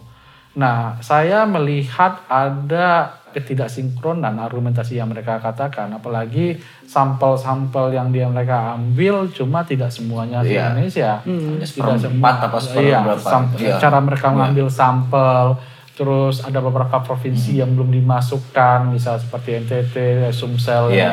Nah, 0.55 1.01
saya 1.01 1.43
melihat 1.45 2.23
ada 2.25 3.11
ketidaksinkronan 3.35 4.39
argumentasi 4.39 4.95
yang 4.95 5.11
mereka 5.11 5.43
katakan, 5.43 5.91
apalagi 5.91 6.55
sampel-sampel 6.85 7.91
yang 7.91 8.09
dia 8.09 8.27
mereka 8.27 8.73
ambil 8.73 9.27
cuma 9.29 9.63
tidak 9.63 9.91
semuanya 9.91 10.41
di 10.41 10.55
Iya. 10.55 10.71
Indonesia. 10.71 11.11
Hanya 11.19 11.67
Tidak 12.07 12.15
apa 12.39 12.59
Iya, 12.79 12.99
sam- 13.21 13.51
gitu. 13.51 13.65
Iya. 13.65 13.77
cara 13.81 13.99
mereka 13.99 14.27
mengambil 14.31 14.67
sampel, 14.71 15.45
terus 15.93 16.35
ada 16.41 16.59
beberapa 16.59 16.97
provinsi 17.01 17.59
yang 17.59 17.75
belum 17.75 17.91
dimasukkan, 17.91 18.79
misal 18.89 19.19
seperti 19.19 19.59
NTT, 19.59 19.95
Sumsel, 20.31 20.91
dan 20.91 20.95
Iya. 20.95 21.11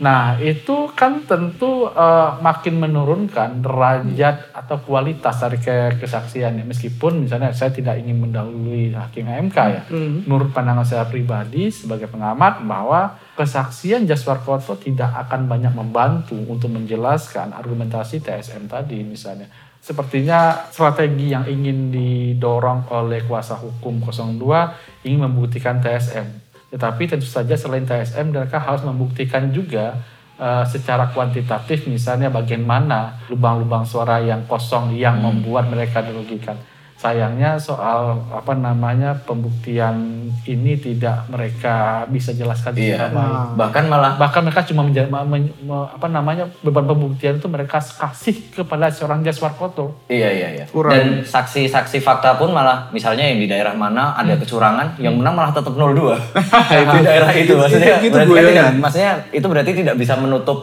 Nah, 0.00 0.40
itu 0.40 0.88
kan 0.96 1.28
tentu 1.28 1.84
eh, 1.92 2.30
makin 2.40 2.80
menurunkan 2.80 3.60
derajat 3.60 4.48
atau 4.56 4.80
kualitas 4.80 5.36
dari 5.44 5.60
ke 5.60 6.00
kesaksiannya. 6.00 6.64
Meskipun 6.64 7.28
misalnya 7.28 7.52
saya 7.52 7.68
tidak 7.68 8.00
ingin 8.00 8.24
mendahului 8.24 8.96
hakim 8.96 9.28
MK 9.28 9.58
ya. 9.60 9.82
Menurut 10.24 10.56
pandangan 10.56 10.88
saya 10.88 11.04
pribadi 11.04 11.68
sebagai 11.68 12.08
pengamat 12.08 12.64
bahwa 12.64 13.20
kesaksian 13.36 14.08
Jaswarkoto 14.08 14.80
tidak 14.80 15.12
akan 15.28 15.44
banyak 15.44 15.76
membantu 15.76 16.36
untuk 16.48 16.72
menjelaskan 16.72 17.52
argumentasi 17.52 18.24
TSM 18.24 18.72
tadi 18.72 19.04
misalnya. 19.04 19.52
Sepertinya 19.80 20.68
strategi 20.68 21.32
yang 21.32 21.48
ingin 21.48 21.88
didorong 21.88 22.92
oleh 22.92 23.24
kuasa 23.24 23.56
hukum 23.56 24.04
02 24.04 25.08
ingin 25.08 25.24
membuktikan 25.24 25.80
TSM. 25.80 26.49
Tetapi 26.70 27.02
tentu 27.10 27.26
saja 27.26 27.58
selain 27.58 27.82
TSM 27.82 28.30
mereka 28.30 28.62
harus 28.62 28.86
membuktikan 28.86 29.50
juga 29.50 29.98
eh, 30.38 30.64
secara 30.70 31.10
kuantitatif 31.10 31.90
misalnya 31.90 32.30
bagian 32.30 32.62
mana 32.62 33.18
lubang-lubang 33.26 33.82
suara 33.82 34.22
yang 34.22 34.46
kosong 34.46 34.94
yang 34.94 35.18
membuat 35.18 35.66
mereka 35.66 36.02
dirugikan. 36.02 36.56
Sayangnya 37.00 37.56
soal 37.56 38.00
apa 38.28 38.52
namanya 38.52 39.16
pembuktian 39.16 39.96
ini 40.42 40.76
tidak 40.76 41.24
mereka 41.26 41.76
bisa 42.06 42.30
jelaskan 42.30 42.72
Iya. 42.72 43.00
secara 43.00 43.08
baik. 43.10 43.56
Bahkan 43.56 43.84
malah 43.86 44.12
Bahkan 44.14 44.40
mereka 44.42 44.62
cuma 44.62 44.82
menja- 44.82 45.08
men- 45.08 45.24
me- 45.58 45.88
apa 45.88 46.06
namanya 46.06 46.44
beban 46.60 46.84
pembuktian 46.84 47.34
itu 47.34 47.48
mereka 47.48 47.80
kasih 47.80 48.52
kepada 48.52 48.88
seorang 48.88 49.22
Jaswarkoto. 49.22 49.96
Iya 50.06 50.28
iya 50.28 50.48
iya. 50.52 50.64
Kurang. 50.66 50.92
Dan 50.92 51.06
saksi-saksi 51.24 51.98
fakta 51.98 52.36
pun 52.36 52.52
malah 52.52 52.90
misalnya 52.90 53.24
yang 53.24 53.38
di 53.38 53.48
daerah 53.48 53.72
mana 53.72 54.12
ada 54.12 54.30
Hmm. 54.30 54.42
kecurangan, 54.42 54.86
yang 54.98 55.16
menang 55.16 55.34
malah 55.34 55.50
tetap 55.50 55.72
02 55.72 56.20
di 56.92 57.00
daerah 57.00 57.32
itu. 57.32 57.56
Maksudnya 57.56 57.96
Itu 57.98 58.12
berarti 58.12 58.28
kan 58.28 58.28
guyonan. 58.28 58.52
tidak, 58.52 58.68
maksudnya 58.78 59.12
itu 59.30 59.46
berarti 59.46 59.70
tidak 59.74 59.96
bisa 59.96 60.14
menutup 60.14 60.58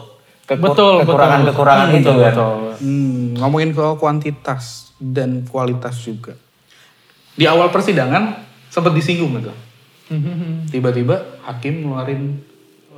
kekur- 0.48 0.72
Betul, 0.72 0.92
betul. 0.96 1.06
kekurangan-kekurangan 1.06 1.86
Betul, 1.86 2.00
itu 2.00 2.10
kan. 2.10 2.24
betul. 2.24 2.56
Hmm, 2.78 3.22
ngomongin 3.36 3.70
soal 3.70 3.94
kuantitas 3.94 4.64
dan 4.96 5.44
kualitas 5.44 6.00
juga. 6.00 6.32
Di 7.34 7.44
awal 7.44 7.68
persidangan 7.68 8.34
sempat 8.66 8.90
disinggung 8.92 9.36
gitu. 9.36 9.52
Tiba-tiba 10.66 11.16
hakim 11.44 11.84
ngeluarin 11.84 12.40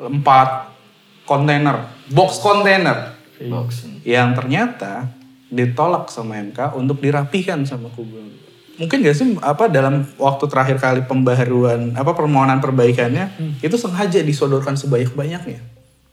empat 0.01 0.71
kontainer, 1.25 1.77
box 2.09 2.39
kontainer 2.39 3.19
Box. 3.43 3.85
yang 4.03 4.33
ternyata 4.33 5.11
ditolak 5.47 6.07
sama 6.07 6.39
MK 6.41 6.73
untuk 6.73 6.99
dirapikan 6.99 7.63
sama 7.65 7.91
kubu. 7.91 8.17
Mungkin 8.79 9.03
gak 9.03 9.13
sih 9.13 9.37
apa 9.39 9.69
dalam 9.69 10.09
waktu 10.17 10.45
terakhir 10.47 10.79
kali 10.79 11.01
pembaharuan 11.03 11.93
apa 11.93 12.15
permohonan 12.15 12.59
perbaikannya 12.59 13.29
itu 13.61 13.75
sengaja 13.75 14.23
disodorkan 14.23 14.73
sebanyak-banyaknya. 14.73 15.61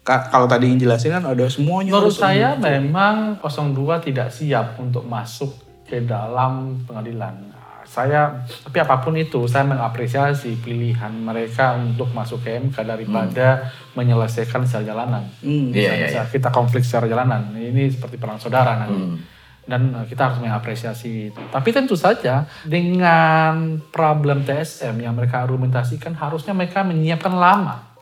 Ka- 0.07 0.31
kalau 0.31 0.47
tadi 0.47 0.71
yang 0.71 0.79
jelasin 0.79 1.19
kan 1.19 1.27
ada 1.27 1.43
semuanya. 1.51 1.91
Menurut 1.91 2.15
saya 2.15 2.55
memang 2.55 3.43
02 3.43 4.07
tidak 4.07 4.31
siap 4.31 4.79
untuk 4.79 5.03
masuk 5.03 5.51
ke 5.83 5.99
dalam 5.99 6.79
pengadilan. 6.87 7.51
Saya, 7.83 8.43
tapi 8.67 8.83
apa 8.83 8.99
pun 9.03 9.15
itu, 9.15 9.47
saya 9.47 9.63
mengapresiasi 9.67 10.59
pilihan 10.59 11.11
mereka 11.11 11.75
untuk 11.75 12.11
masuk 12.11 12.43
ke 12.43 12.55
MK 12.55 12.83
daripada 12.83 13.71
menyelesaikan 13.95 14.63
secara 14.67 14.95
jalanan. 14.95 15.23
Hmm. 15.39 15.71
Iya, 15.71 15.91
iya, 15.95 16.05
Misalnya 16.07 16.31
kita 16.31 16.49
konflik 16.51 16.83
secara 16.83 17.07
jalanan, 17.07 17.51
ini 17.55 17.87
seperti 17.87 18.19
perang 18.19 18.39
saudara 18.39 18.79
nanti. 18.79 19.23
Dan 19.67 19.91
eh, 19.91 20.05
kita 20.07 20.31
harus 20.31 20.39
mengapresiasi 20.43 21.31
itu. 21.31 21.41
Tapi 21.51 21.69
tentu 21.71 21.95
saja 21.95 22.47
dengan 22.67 23.79
problem 23.91 24.43
TSM 24.43 25.03
yang 25.03 25.15
mereka 25.15 25.43
argumentasikan 25.43 26.15
harusnya 26.15 26.51
mereka 26.51 26.83
menyiapkan 26.83 27.35
lama 27.35 27.96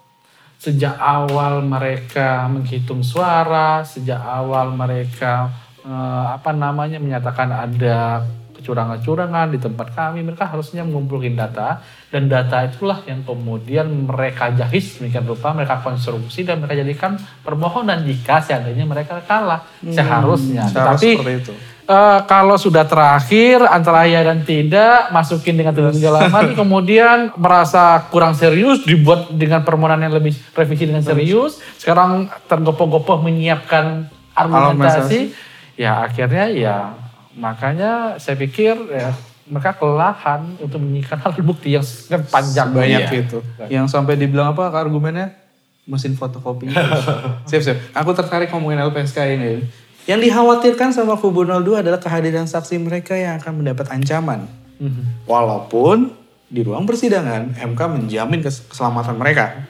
sejak 0.65 0.97
awal 0.97 1.61
mereka 1.61 2.49
menghitung 2.49 3.05
suara, 3.05 3.85
sejak 3.85 4.17
awal 4.17 4.73
mereka 4.73 5.53
eh, 5.85 6.25
apa 6.33 6.49
namanya 6.49 6.97
menyatakan 6.97 7.53
ada 7.53 8.25
kecurangan-curangan 8.65 9.53
di 9.53 9.61
tempat 9.61 9.93
kami, 9.93 10.25
mereka 10.25 10.49
harusnya 10.49 10.81
mengumpulkan 10.81 11.37
data 11.37 11.85
dan 12.09 12.25
data 12.25 12.65
itulah 12.65 13.05
yang 13.05 13.21
kemudian 13.21 13.85
mereka 14.09 14.49
jahit 14.57 14.81
sedemikian 14.81 15.29
rupa, 15.29 15.53
mereka 15.53 15.85
konstruksi 15.85 16.41
dan 16.41 16.57
mereka 16.65 16.81
jadikan 16.81 17.21
permohonan 17.45 18.01
jika 18.01 18.41
seandainya 18.41 18.89
mereka 18.89 19.21
kalah. 19.29 19.61
Seharusnya. 19.85 20.65
Cara 20.73 20.97
Tetapi 20.97 21.37
itu. 21.37 21.53
Eh, 21.85 22.19
kalau 22.25 22.57
sudah 22.57 22.81
terakhir 22.81 23.61
antara 23.61 24.09
ya 24.09 24.25
dan 24.25 24.41
tidak 24.41 25.13
masukin 25.13 25.53
dengan 25.53 25.69
pendalaman 25.69 26.49
kemudian 26.57 27.29
merasa 27.37 28.01
kurang 28.09 28.33
serius 28.33 28.81
dibuat 28.81 29.29
dengan 29.29 29.61
permohonan 29.61 30.09
yang 30.09 30.17
lebih 30.17 30.33
revisi 30.57 30.89
dengan 30.89 31.05
serius 31.05 31.61
sekarang 31.77 32.25
tergopoh-gopoh 32.49 33.21
menyiapkan 33.21 34.09
argumentasi. 34.33 35.29
ya 35.77 36.09
akhirnya 36.09 36.49
ya 36.57 37.04
makanya 37.35 38.15
saya 38.15 38.35
pikir 38.35 38.73
ya, 38.87 39.11
mereka 39.45 39.75
kelelahan 39.75 40.57
untuk 40.57 40.79
menyiapkan 40.79 41.21
alat 41.21 41.37
bukti 41.39 41.75
yang 41.75 41.85
panjang 42.25 42.71
banyak 42.71 43.01
Iya. 43.03 43.21
itu. 43.21 43.39
Yang 43.69 43.85
sampai 43.89 44.15
dibilang 44.15 44.51
apa 44.51 44.71
argumennya? 44.71 45.35
Mesin 45.85 46.17
fotokopi. 46.17 46.65
siap, 47.49 47.61
siap. 47.61 47.77
Aku 47.93 48.09
tertarik 48.11 48.49
ngomongin 48.49 48.81
LPSK 48.81 49.37
ini. 49.37 49.61
Yang 50.05 50.29
dikhawatirkan 50.29 50.89
sama 50.89 51.13
kubu 51.13 51.45
02 51.45 51.81
adalah 51.81 51.97
kehadiran 51.97 52.45
saksi 52.45 52.77
mereka 52.77 53.13
yang 53.13 53.37
akan 53.37 53.61
mendapat 53.61 53.89
ancaman. 53.89 54.49
Mhm. 54.81 55.29
Walaupun 55.29 56.09
di 56.45 56.61
ruang 56.61 56.85
persidangan 56.85 57.53
MK 57.55 57.81
menjamin 57.91 58.39
kes- 58.39 58.65
keselamatan 58.65 59.17
mereka. 59.17 59.65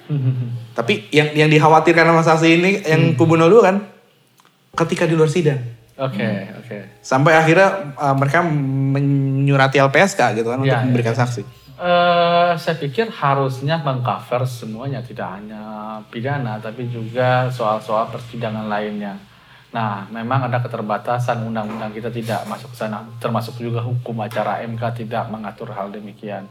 Tapi 0.72 1.08
yang 1.10 1.32
yang 1.34 1.48
dikhawatirkan 1.48 2.04
sama 2.06 2.22
saksi 2.22 2.48
ini 2.50 2.72
yang 2.82 3.16
kubu 3.16 3.36
02 3.36 3.60
kan 3.60 3.76
ketika 4.76 5.04
di 5.04 5.16
luar 5.16 5.28
sidang. 5.28 5.60
Oke, 5.96 6.52
oke. 6.60 6.78
Sampai 7.00 7.40
akhirnya 7.40 7.96
uh, 7.96 8.16
mereka 8.16 8.44
menyurati 8.44 9.80
LPSK 9.80 10.44
gitu 10.44 10.52
kan 10.52 10.60
Iya, 10.60 10.64
untuk 10.68 10.78
iya, 10.80 10.86
memberikan 10.88 11.16
iya. 11.16 11.22
saksi. 11.24 11.66
Eh, 11.76 12.52
saya 12.56 12.80
pikir 12.80 13.12
harusnya 13.12 13.76
mengcover 13.84 14.48
semuanya, 14.48 15.04
tidak 15.04 15.28
hanya 15.28 16.00
pidana, 16.08 16.56
tapi 16.56 16.88
juga 16.88 17.52
soal-soal 17.52 18.08
persidangan 18.08 18.72
lainnya. 18.72 19.20
Nah, 19.76 20.08
memang 20.08 20.48
ada 20.48 20.64
keterbatasan 20.64 21.44
undang-undang 21.44 21.92
kita 21.92 22.08
tidak 22.08 22.48
masuk 22.48 22.72
ke 22.72 22.80
sana, 22.80 23.04
termasuk 23.20 23.60
juga 23.60 23.84
hukum 23.84 24.24
acara 24.24 24.64
MK 24.64 25.04
tidak 25.04 25.28
mengatur 25.28 25.68
hal 25.76 25.92
demikian. 25.92 26.48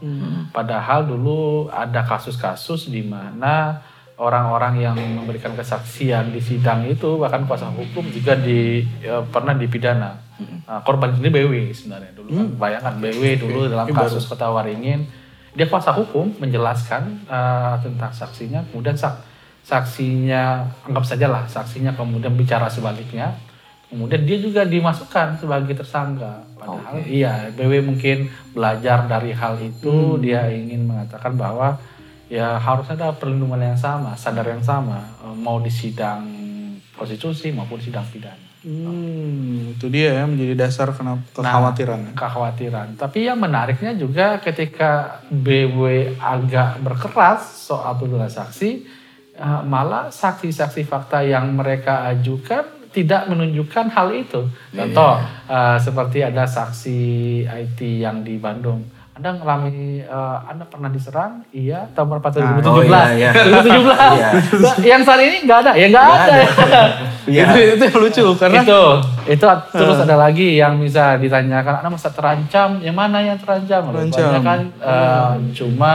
Padahal 0.53 1.09
dulu 1.09 1.73
ada 1.73 2.05
kasus-kasus 2.05 2.85
di 2.93 3.01
mana 3.01 3.81
orang-orang 4.15 4.79
yang 4.79 4.95
memberikan 4.95 5.51
kesaksian 5.53 6.31
di 6.31 6.39
sidang 6.39 6.87
itu 6.87 7.19
bahkan 7.19 7.43
kuasa 7.43 7.67
hukum 7.67 8.07
juga 8.07 8.35
di 8.35 8.79
eh, 9.03 9.23
pernah 9.27 9.51
dipidana. 9.51 10.23
Nah, 10.67 10.83
korban 10.83 11.15
ini 11.15 11.31
BW 11.31 11.71
sebenarnya 11.71 12.11
dulu 12.11 12.27
kan. 12.31 12.47
Bayangkan 12.59 12.95
BW 12.99 13.23
dulu 13.37 13.59
dalam 13.67 13.87
kasus 13.89 14.23
Kota 14.25 14.51
Waringin 14.51 15.07
dia 15.55 15.67
kuasa 15.67 15.91
hukum 15.91 16.35
menjelaskan 16.37 17.27
eh, 17.27 17.75
tentang 17.79 18.11
saksinya 18.11 18.59
kemudian 18.67 18.95
sak- 18.95 19.23
saksinya 19.63 20.61
anggap 20.85 21.03
saja 21.03 21.27
lah 21.27 21.43
saksinya 21.45 21.91
kemudian 21.95 22.31
bicara 22.33 22.67
sebaliknya. 22.67 23.35
Kemudian 23.85 24.25
dia 24.25 24.37
juga 24.41 24.65
dimasukkan 24.65 25.39
sebagai 25.39 25.77
tersangka. 25.77 26.41
Padahal 26.57 26.99
iya 27.05 27.47
BW 27.53 27.85
mungkin 27.85 28.27
belajar 28.51 29.05
dari 29.05 29.31
hal 29.31 29.55
itu. 29.61 30.19
Dia 30.19 30.49
ingin 30.49 30.89
mengatakan 30.89 31.37
bahwa 31.37 31.77
ya 32.27 32.57
harus 32.57 32.87
ada 32.89 33.13
perlindungan 33.13 33.61
yang 33.61 33.77
sama, 33.77 34.17
sadar 34.17 34.47
yang 34.49 34.63
sama, 34.63 35.01
eh, 35.21 35.35
mau 35.35 35.61
di 35.61 35.69
sidang 35.69 36.25
konstitusi 36.95 37.51
maupun 37.51 37.77
sidang 37.77 38.05
pidana. 38.07 38.43
Hmm, 38.65 39.77
itu 39.77 39.85
dia 39.93 40.09
ya 40.17 40.25
menjadi 40.25 40.57
dasar 40.57 40.89
kenapa 40.89 41.21
Nah, 41.37 41.53
kekhawatiran. 41.53 42.17
kekhawatiran. 42.17 42.87
Tapi 42.97 43.29
yang 43.29 43.37
menariknya 43.37 43.93
juga 43.93 44.41
ketika 44.41 45.21
BW 45.29 46.17
agak 46.17 46.81
berkeras 46.81 47.45
soal 47.61 47.93
tuntutan 47.95 48.25
saksi, 48.25 48.81
eh, 49.37 49.61
malah 49.69 50.09
saksi-saksi 50.09 50.81
fakta 50.81 51.21
yang 51.21 51.53
mereka 51.53 52.09
ajukan 52.09 52.89
tidak 52.89 53.27
menunjukkan 53.29 53.91
hal 53.91 54.07
itu. 54.15 54.49
Contoh, 54.73 55.19
eh, 55.45 55.77
seperti 55.77 56.25
ada 56.25 56.47
saksi 56.47 56.99
IT 57.45 58.01
yang 58.01 58.25
di 58.25 58.39
Bandung. 58.41 58.81
Anda 59.15 59.31
ngalami, 59.31 60.03
eh, 60.03 60.37
Anda 60.43 60.67
pernah 60.67 60.91
diserang? 60.91 61.39
Iya, 61.49 61.87
tahun 61.95 62.19
berapa? 62.19 62.27
2017. 62.35 62.67
oh 62.67 62.83
iya, 62.83 63.03
iya. 63.15 63.31
2017. 63.63 63.95
Iya. 64.11 64.29
yang 64.83 65.01
saat 65.01 65.23
ini 65.23 65.47
nggak 65.47 65.59
ada, 65.63 65.71
ya 65.73 65.87
nggak 65.87 66.07
ada. 66.07 66.35
Iya. 67.25 67.41
Itu, 67.41 67.57
itu 67.57 67.83
yang 67.89 67.97
lucu 67.97 68.25
karena 68.37 68.61
itu 68.61 68.81
itu 69.25 69.45
terus 69.73 69.97
ada 69.97 70.13
lagi 70.13 70.61
yang 70.61 70.77
bisa 70.77 71.17
ditanyakan 71.17 71.81
anda 71.81 71.89
masa 71.89 72.13
terancam 72.13 72.77
yang 72.85 72.93
mana 72.93 73.17
yang 73.17 73.33
terancam 73.41 73.81
Terancam. 73.89 74.13
Banyak 74.29 74.43
kan 74.45 74.59
eh, 74.77 75.31
cuma 75.57 75.93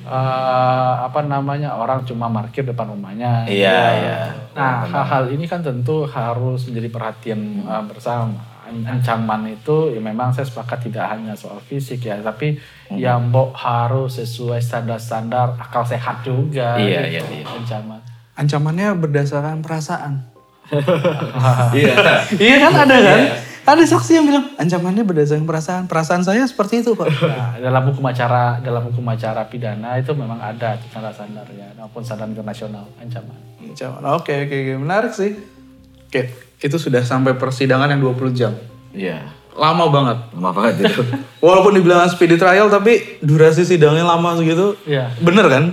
eh, 0.00 0.92
apa 1.04 1.20
namanya 1.22 1.76
orang 1.76 2.08
cuma 2.08 2.32
parkir 2.32 2.64
depan 2.64 2.88
rumahnya 2.88 3.44
Iya, 3.44 3.68
Ya. 3.68 3.84
iya. 3.92 4.18
nah 4.56 4.80
hal-hal 4.82 5.28
ini 5.28 5.44
kan 5.44 5.60
tentu 5.60 6.08
harus 6.08 6.64
menjadi 6.64 6.88
perhatian 6.88 7.40
eh, 7.60 7.82
bersama 7.84 8.32
ancaman 8.80 9.44
itu 9.52 9.92
ya 9.92 10.00
memang 10.00 10.32
saya 10.32 10.48
sepakat 10.48 10.88
tidak 10.88 11.04
hanya 11.12 11.36
soal 11.36 11.60
fisik 11.60 12.08
ya 12.08 12.16
tapi 12.24 12.56
yang 12.92 13.28
mbok 13.28 13.52
harus 13.52 14.16
sesuai 14.16 14.64
standar-standar 14.64 15.60
akal 15.60 15.84
sehat 15.84 16.24
juga 16.24 16.80
Iya, 16.80 17.12
gitu, 17.12 17.28
iya, 17.28 17.44
iya. 17.44 17.46
ancaman 17.48 18.00
ancamannya 18.36 18.88
berdasarkan 18.96 19.60
perasaan. 19.60 20.14
Iya. 21.76 21.94
iya 22.40 22.56
kan 22.64 22.72
ada 22.88 22.96
kan? 22.96 23.20
Ada 23.62 23.84
saksi 23.94 24.18
yang 24.18 24.24
bilang 24.26 24.56
ancamannya 24.56 25.04
berdasarkan 25.04 25.44
perasaan. 25.44 25.84
Perasaan 25.84 26.22
saya 26.24 26.42
seperti 26.48 26.80
itu 26.80 26.96
pak. 26.96 27.12
Nah, 27.12 27.60
dalam 27.60 27.92
hukum 27.92 28.02
acara 28.08 28.56
dalam 28.64 28.88
hukum 28.88 29.04
acara 29.04 29.46
pidana 29.46 30.00
itu 30.00 30.16
memang 30.16 30.40
ada 30.40 30.80
standar-standarnya 30.88 31.76
maupun 31.76 32.02
standar 32.02 32.26
internasional 32.26 32.88
ancaman. 32.98 33.36
Ancaman. 33.60 34.00
Oke 34.16 34.48
oke 34.48 34.56
oke 34.64 34.74
menarik 34.80 35.12
sih. 35.12 35.36
Oke 36.08 36.32
itu 36.62 36.78
sudah 36.78 37.02
sampai 37.02 37.34
persidangan 37.34 37.90
yang 37.90 38.00
20 38.00 38.38
jam. 38.38 38.52
Iya. 38.94 39.26
Lama 39.52 39.90
banget. 39.90 40.18
Lama 40.38 40.50
banget 40.54 40.74
itu. 40.88 41.02
Walaupun 41.44 41.74
dibilang 41.74 42.06
speedy 42.06 42.38
trial 42.38 42.70
tapi 42.70 43.18
durasi 43.20 43.66
sidangnya 43.66 44.06
lama 44.06 44.38
segitu. 44.38 44.78
Iya. 44.86 45.10
Bener 45.18 45.46
kan? 45.50 45.64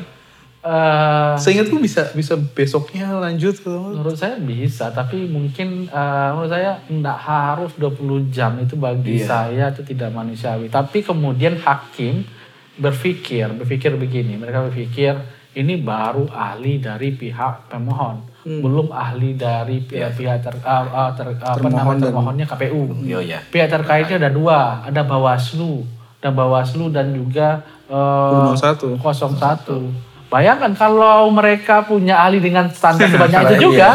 Eh, 0.60 1.34
Seingatku 1.39 1.79
bisa 1.79 2.12
bisa 2.12 2.36
besoknya 2.36 3.15
lanjut 3.15 3.63
menurut 3.63 4.19
saya 4.19 4.36
bisa, 4.43 4.91
tapi 4.91 5.24
mungkin 5.24 5.88
eh, 5.88 6.29
menurut 6.36 6.51
saya 6.51 6.84
tidak 6.84 7.15
harus 7.15 7.72
20 7.79 8.27
jam 8.27 8.60
itu 8.60 8.75
bagi 8.75 9.24
saya 9.24 9.72
itu 9.72 9.88
tidak 9.88 10.12
manusiawi. 10.12 10.67
Tapi 10.67 11.00
kemudian 11.00 11.55
hakim 11.63 12.27
berpikir, 12.75 13.48
berpikir 13.55 13.96
begini, 13.96 14.36
mereka 14.36 14.67
berpikir 14.67 15.15
ini 15.55 15.79
baru 15.79 16.27
ahli 16.27 16.84
dari 16.84 17.15
pihak 17.15 17.72
pemohon, 17.72 18.29
belum 18.41 18.88
ahli 18.89 19.36
dari 19.36 19.79
pihak, 19.79 20.15
pihak 20.15 20.38
ter, 20.39 20.55
eh, 20.55 21.12
ter- 21.13 21.36
apa 21.38 21.67
namanya 21.67 22.08
termohonnya 22.08 22.46
KPU. 22.46 23.03
Iya, 23.03 23.19
iya. 23.19 23.39
Pihak 23.43 23.67
terkaitnya 23.67 24.15
ada 24.17 24.31
dua, 24.31 24.60
ada 24.81 25.01
Bawaslu, 25.03 25.84
dan 26.17 26.31
Bawaslu 26.34 26.88
dan 26.88 27.12
juga 27.12 27.62
eh, 27.86 28.55
01. 28.55 28.96
01. 28.96 30.08
Bayangkan 30.29 30.69
kalau 30.72 31.25
mereka 31.34 31.81
punya 31.81 32.22
ahli 32.22 32.38
dengan 32.38 32.69
standar 32.69 33.10
sebanyak 33.12 33.50
itu 33.50 33.50
Iya. 33.50 33.62
juga, 33.65 33.88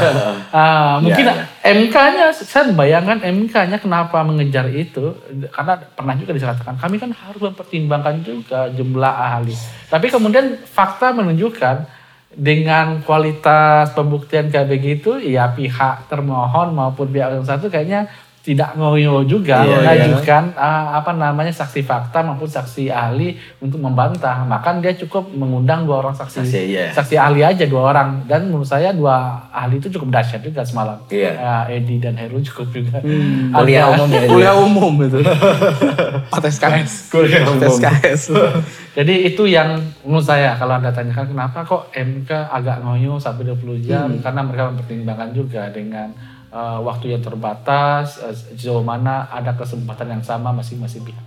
ah, 0.51 0.99
mungkin 0.99 1.31
Iya, 1.31 1.47
MK-nya, 1.63 2.27
saya 2.35 2.75
bayangkan 2.75 3.23
MK-nya 3.23 3.79
kenapa 3.79 4.19
mengejar 4.21 4.67
itu, 4.67 5.15
karena 5.49 5.79
pernah 5.95 6.19
juga 6.19 6.35
dikatakan 6.35 6.75
kami 6.75 6.99
kan 6.99 7.15
harus 7.15 7.39
mempertimbangkan 7.39 8.19
juga 8.21 8.67
jumlah 8.69 9.15
ahli. 9.15 9.55
Tapi 9.87 10.11
kemudian 10.11 10.59
fakta 10.61 11.15
menunjukkan 11.15 11.87
dengan 12.35 13.01
kualitas 13.03 13.95
pembuktian 13.95 14.51
kayak 14.51 14.71
begitu, 14.71 15.19
ya 15.23 15.55
pihak 15.55 16.11
termohon 16.11 16.75
maupun 16.75 17.11
pihak 17.11 17.39
yang 17.39 17.47
satu 17.47 17.71
kayaknya 17.71 18.11
tidak 18.45 18.77
ngoyo 18.77 19.25
juga 19.25 19.65
Iya, 19.65 19.73
mengajukan 19.81 20.53
ah, 20.53 21.01
apa 21.01 21.17
namanya 21.17 21.49
saksi 21.49 21.81
fakta 21.81 22.21
maupun 22.21 22.45
saksi 22.45 22.93
ahli 22.93 23.41
untuk 23.57 23.81
membantah. 23.81 24.45
Maka 24.45 24.77
dia 24.85 24.93
cukup 24.93 25.33
mengundang 25.33 25.89
dua 25.89 26.05
orang 26.05 26.13
saksi 26.13 26.45
Saksi, 26.45 26.61
iya. 26.69 26.93
saksi 26.93 27.17
ahli 27.17 27.41
aja 27.41 27.65
dua 27.65 27.89
orang 27.89 28.29
dan 28.29 28.53
menurut 28.53 28.69
saya 28.69 28.93
dua 28.93 29.17
ahli 29.49 29.81
itu 29.81 29.89
cukup 29.89 30.13
dahsyat 30.13 30.45
juga 30.45 30.61
semalam. 30.61 31.01
Iya. 31.09 31.33
Ah, 31.41 31.65
Edi 31.67 31.97
dan 31.97 32.21
Heru 32.21 32.37
cukup 32.45 32.69
juga. 32.69 33.01
Kuliah 33.01 33.89
Ada- 33.89 33.97
umum 33.97 34.09
ya. 34.13 34.21
kuliah 34.29 34.55
umum 34.55 34.93
itu. 35.01 35.19
PTSKS. 36.37 36.93
Kuliah 37.09 37.49
umum. 37.49 37.65
PTSKS. 37.65 38.23
Jadi 38.93 39.15
itu 39.27 39.49
yang 39.49 39.81
menurut 40.05 40.23
saya 40.23 40.53
kalau 40.55 40.77
Anda 40.77 40.93
tanyakan 40.93 41.33
kenapa 41.33 41.65
kok 41.65 41.91
MK 41.91 42.29
agak 42.29 42.85
ngoyo 42.85 43.17
sampai 43.17 43.49
20 43.49 43.81
jam 43.83 44.07
karena 44.21 44.41
mereka 44.45 44.69
mempertimbangkan 44.71 45.31
juga 45.33 45.73
dengan 45.73 46.13
eh, 46.55 46.79
waktu 46.87 47.19
yang 47.19 47.23
terbatas 47.27 48.23
eh, 48.23 48.31
sejauh 48.31 48.87
mana 48.87 49.27
ada 49.27 49.59
kesempatan 49.59 50.15
yang 50.15 50.23
sama 50.23 50.55
masing-masing 50.55 51.03
pihak. 51.03 51.25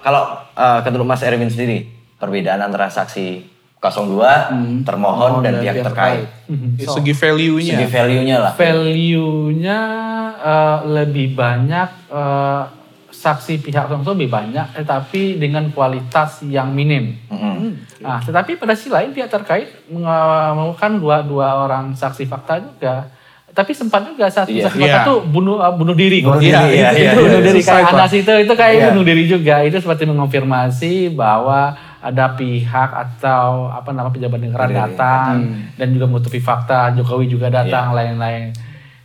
Kalau 0.00 0.40
eh, 0.56 0.80
menurut 0.88 1.06
Mas 1.12 1.20
Erwin 1.20 1.52
sendiri, 1.52 1.84
perbedaan 2.16 2.64
antara 2.64 2.88
saksi 2.88 3.60
02, 3.80 4.84
termohon 4.84 5.40
dan 5.40 5.60
pihak 5.60 5.80
terkait. 5.80 6.28
Segi 6.84 7.12
value-nya. 7.16 7.76
Segi 7.80 7.86
value-nya 7.88 8.36
lah. 8.40 8.52
Value-nya 8.56 9.80
eh, 10.40 10.78
lebih 10.88 11.36
banyak 11.36 11.88
eh, 12.08 12.64
saksi 13.20 13.60
pihak 13.60 13.84
tertentu 13.90 14.16
lebih 14.16 14.32
banyak, 14.32 14.80
tetapi 14.80 15.36
dengan 15.36 15.68
kualitas 15.76 16.40
yang 16.48 16.72
minim. 16.72 17.20
Mm-mm. 17.28 18.00
Nah, 18.00 18.24
tetapi 18.24 18.56
pada 18.56 18.72
sisi 18.72 18.88
lain 18.88 19.12
pihak 19.12 19.28
terkait 19.28 19.68
mengemukakan 19.92 20.96
dua 20.96 21.20
dua 21.20 21.68
orang 21.68 21.92
saksi 21.92 22.24
fakta 22.24 22.64
juga. 22.64 23.12
Tapi 23.50 23.74
sempat 23.74 24.06
juga 24.06 24.30
Iya. 24.30 24.34
saksi 24.40 24.58
fakta 24.62 24.78
Iya. 24.78 25.02
tuh 25.02 25.18
bunuh 25.26 25.58
uh, 25.58 25.74
bunuh 25.74 25.92
diri. 25.92 26.22
Bunuh 26.22 26.38
kok. 26.38 26.42
diri, 26.42 26.54
Iya, 26.54 26.62
iya, 26.70 26.88
itu 26.94 27.02
iya, 27.02 27.12
bunuh 27.18 27.40
iya. 27.42 27.48
diri 27.50 27.60
kayak. 27.60 27.90
Anas 27.90 28.12
itu 28.14 28.32
itu 28.38 28.52
kayak 28.54 28.74
Iya. 28.78 28.86
bunuh 28.94 29.04
diri 29.04 29.24
juga. 29.26 29.54
Itu 29.60 29.76
seperti 29.76 30.04
mengonfirmasi 30.06 30.92
bahwa 31.12 31.60
ada 32.00 32.32
pihak 32.32 32.90
atau 32.90 33.68
apa 33.68 33.90
nama 33.90 34.08
pejabat 34.08 34.40
negara 34.40 34.64
Iya, 34.64 34.72
iya. 34.72 34.80
datang 34.86 35.34
dan 35.74 35.88
juga 35.90 36.06
menutupi 36.06 36.38
fakta 36.38 36.94
Jokowi 36.94 37.26
juga 37.26 37.50
datang 37.50 37.90
lain-lain. 37.90 38.54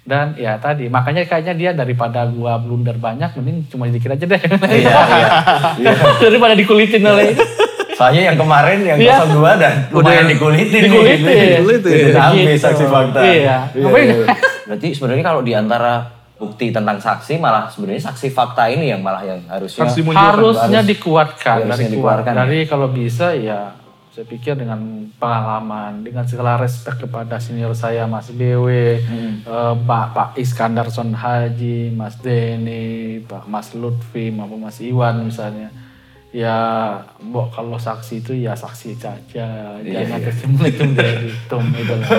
Dan 0.05 0.37
ya 0.37 0.55
tadi 0.55 0.85
makanya 0.85 1.25
kayaknya 1.25 1.53
dia 1.57 1.71
daripada 1.73 2.29
gua 2.29 2.61
blunder 2.61 2.93
banyak 2.95 3.33
mending 3.35 3.65
cuma 3.67 3.89
dikit 3.89 4.13
aja 4.13 4.23
deh. 4.23 4.37
Iya, 4.37 4.77
iya. 4.77 5.27
Iya. 5.81 5.91
daripada 6.23 6.53
dikulitin 6.53 7.01
oleh 7.01 7.33
itu. 7.33 7.41
Soalnya 7.95 8.21
yang 8.25 8.37
kemarin 8.37 8.77
yang 8.81 8.97
Iya. 8.97 9.23
02 9.25 9.55
dan 9.55 9.73
lumayan 9.89 10.27
dikulitin. 10.27 10.67
nih. 10.69 10.81
Dikulitin. 10.83 11.17
Dikulitin. 11.17 11.91
Dikulitin 11.93 12.15
habis 12.15 12.47
Gitu. 12.51 12.61
saksi 12.61 12.85
fakta. 12.85 13.19
Iya. 13.21 13.57
Ngapain? 13.71 14.05
iya. 14.05 14.15
Berarti 14.65 14.87
sebenarnya 14.91 15.23
kalau 15.23 15.41
di 15.41 15.53
antara 15.53 15.93
bukti 16.35 16.67
tentang 16.67 16.97
saksi 16.97 17.37
malah 17.37 17.65
sebenarnya 17.65 18.03
saksi 18.05 18.27
fakta 18.29 18.67
ini 18.67 18.89
yang 18.89 18.99
malah 18.99 19.23
yang 19.23 19.39
harusnya 19.47 19.87
harusnya 19.87 20.11
Harus- 20.11 20.83
dikuatkan 20.85 21.55
harusnya 21.63 21.71
dari 21.79 21.95
dikuatkan, 21.95 22.33
ya. 22.33 22.37
dari 22.37 22.59
kalau 22.65 22.87
bisa 22.89 23.31
ya 23.31 23.71
saya 24.09 24.25
pikir 24.25 24.55
dengan 24.55 24.79
pengalaman 25.15 25.99
dengan 26.01 26.23
segala 26.23 26.55
respect 26.57 26.99
kepada 26.99 27.35
senior 27.37 27.71
saya 27.71 28.03
Mas 28.05 28.27
BW 28.29 28.67
Hmm. 29.01 29.33
eh, 29.41 29.73
Pak 29.77 30.05
Pak 30.11 30.29
Iskandar 30.35 30.87
Son 30.87 31.11
Haji 31.13 31.91
Mas 31.91 32.19
Denny 32.19 32.83
Pak 33.21 33.43
Mas 33.45 33.71
Lutfi 33.71 34.27
maupun 34.29 34.59
Mas 34.61 34.79
Iwan 34.79 35.23
misalnya 35.23 35.71
ya 36.35 36.57
mbok 37.23 37.55
kalau 37.55 37.79
saksi 37.79 38.19
itu 38.19 38.35
ya 38.35 38.51
saksi 38.51 38.99
saja 38.99 39.79
Iya, 39.79 40.03
jangan 40.03 40.19
iya. 40.19 40.91
dari 40.91 41.31
tom 41.47 41.63
itu 41.71 41.93
lah. 41.95 42.09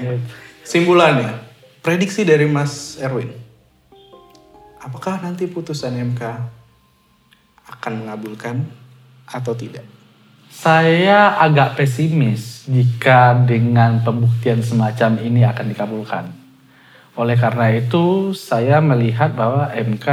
Gitu. 0.00 0.16
Simpulannya, 0.64 1.36
prediksi 1.84 2.24
dari 2.24 2.48
Mas 2.48 2.96
Erwin. 2.96 3.28
Apakah 4.80 5.20
nanti 5.20 5.44
putusan 5.44 5.92
MK 5.92 6.22
akan 7.68 7.92
mengabulkan 8.00 8.64
atau 9.28 9.52
tidak? 9.52 9.84
Saya 10.48 11.36
agak 11.36 11.76
pesimis 11.76 12.64
jika 12.64 13.36
dengan 13.44 14.00
pembuktian 14.00 14.64
semacam 14.64 15.20
ini 15.20 15.44
akan 15.44 15.66
dikabulkan. 15.68 16.24
Oleh 17.18 17.34
karena 17.34 17.74
itu, 17.74 18.30
saya 18.30 18.78
melihat 18.78 19.34
bahwa 19.34 19.66
MK 19.74 20.06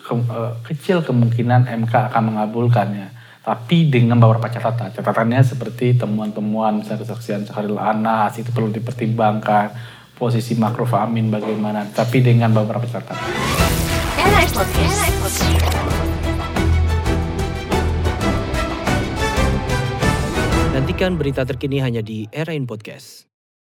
ke- 0.00 0.32
eh, 0.32 0.52
kecil 0.64 1.04
kemungkinan 1.04 1.68
MK 1.84 2.08
akan 2.08 2.32
mengabulkannya. 2.32 3.12
Tapi 3.44 3.92
dengan 3.92 4.16
beberapa 4.16 4.48
catatan. 4.48 4.96
Catatannya 4.96 5.44
seperti 5.44 6.00
temuan-temuan 6.00 6.80
misalnya 6.80 7.04
kesaksian 7.04 7.44
Syahril 7.44 7.76
Anas 7.76 8.40
itu 8.40 8.48
perlu 8.48 8.72
dipertimbangkan. 8.72 9.76
Posisi 10.16 10.56
Makruf 10.56 10.96
Amin 10.96 11.28
bagaimana. 11.28 11.84
Tapi 11.84 12.24
dengan 12.24 12.56
beberapa 12.56 12.88
catatan. 12.88 13.28
Nantikan 20.72 21.20
berita 21.20 21.44
terkini 21.44 21.84
hanya 21.84 22.00
di 22.00 22.24
Era 22.32 22.56
in 22.56 22.64
Podcast. 22.64 23.27